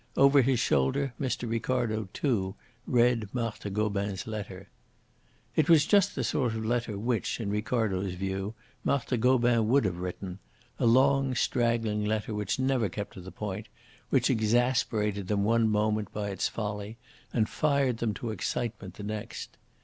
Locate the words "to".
13.13-13.21, 18.15-18.31